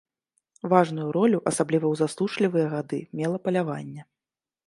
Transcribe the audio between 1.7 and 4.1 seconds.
ў засушлівыя гады мела паляванне.